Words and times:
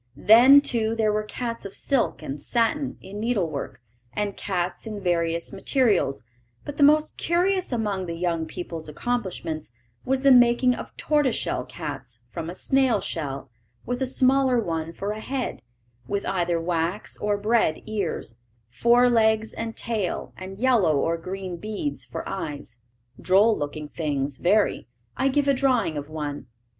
Then, 0.17 0.61
too, 0.61 0.95
there 0.95 1.13
were 1.13 1.21
cats 1.21 1.63
of 1.63 1.75
silk 1.75 2.23
and 2.23 2.41
satin, 2.41 2.97
in 3.01 3.19
needlework, 3.19 3.79
and 4.13 4.35
cats 4.35 4.87
in 4.87 4.99
various 4.99 5.53
materials; 5.53 6.23
but 6.65 6.77
the 6.77 6.81
most 6.81 7.17
curious 7.19 7.71
among 7.71 8.07
the 8.07 8.17
young 8.17 8.47
people's 8.47 8.89
accomplishments 8.89 9.71
was 10.03 10.23
the 10.23 10.31
making 10.31 10.73
of 10.73 10.89
tortoiseshell 10.97 11.65
cats 11.65 12.21
from 12.31 12.49
a 12.49 12.55
snail 12.55 12.99
shell, 12.99 13.51
with 13.85 14.01
a 14.01 14.07
smaller 14.07 14.59
one 14.59 14.91
for 14.91 15.11
a 15.11 15.19
head, 15.19 15.61
with 16.07 16.25
either 16.25 16.59
wax 16.59 17.15
or 17.19 17.37
bread 17.37 17.83
ears, 17.85 18.39
fore 18.71 19.07
legs 19.07 19.53
and 19.53 19.77
tail, 19.77 20.33
and 20.35 20.57
yellow 20.57 20.97
or 20.97 21.15
green 21.15 21.57
beads 21.57 22.03
for 22.03 22.27
eyes. 22.27 22.77
Droll 23.21 23.55
looking 23.55 23.87
things 23.87 24.39
very. 24.39 24.87
I 25.15 25.27
give 25.27 25.47
a 25.47 25.53
drawing 25.53 25.95
of 25.95 26.09
one. 26.09 26.47